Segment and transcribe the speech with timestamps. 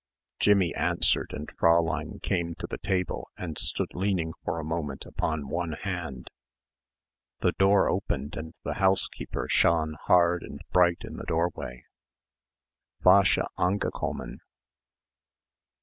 [0.39, 5.47] Jimmie answered and Fräulein came to the table and stood leaning for a moment upon
[5.47, 6.27] one hand.
[7.41, 11.83] The door opened and the housekeeper shone hard and bright in the doorway.
[13.05, 14.39] "Wäsche angekommen!"